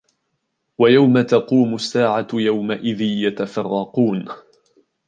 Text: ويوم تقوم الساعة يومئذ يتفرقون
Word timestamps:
ويوم 0.77 1.21
تقوم 1.21 1.75
الساعة 1.75 2.27
يومئذ 2.33 3.01
يتفرقون 3.01 4.25